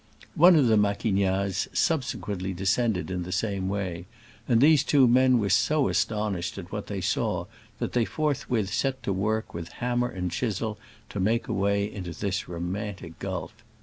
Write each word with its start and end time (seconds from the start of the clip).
One 0.33 0.55
of 0.55 0.65
the 0.65 0.77
Maquignazes 0.77 1.67
subsequently 1.73 2.53
de 2.55 2.63
scended 2.63 3.11
in 3.11 3.21
the 3.21 3.31
same 3.31 3.69
way, 3.69 4.07
and 4.47 4.59
these 4.59 4.83
two 4.83 5.07
men 5.07 5.37
were 5.37 5.51
so 5.51 5.89
astonished 5.89 6.57
at 6.57 6.71
what 6.71 6.87
they 6.87 7.01
saw 7.01 7.45
that 7.77 7.91
they 7.93 8.05
forthwith 8.05 8.73
set 8.73 9.03
to 9.03 9.13
work 9.13 9.53
with 9.53 9.73
hammer 9.73 10.09
and 10.09 10.31
chisel 10.31 10.79
to 11.09 11.19
make 11.19 11.47
a 11.47 11.53
way 11.53 11.85
into 11.85 12.13
this 12.13 12.47
romantic 12.49 13.19
gulf. 13.19 13.53